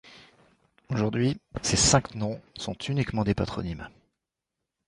Aujourd'hui, 0.89 1.39
ces 1.61 1.77
cinq 1.77 2.15
noms 2.15 2.41
sont 2.57 2.73
uniquement 2.89 3.23
des 3.23 3.35
patronymes. 3.35 3.87